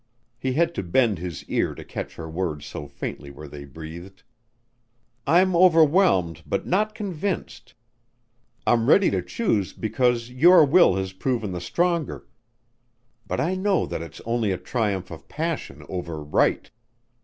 [0.39, 4.23] He had to bend his ear to catch her words so faintly were they breathed.
[5.27, 7.75] "I'm overwhelmed, but not convinced.
[8.65, 12.25] I'm ready to choose because your will has proven the stronger
[13.27, 16.71] but I know that it's only a triumph of passion over right.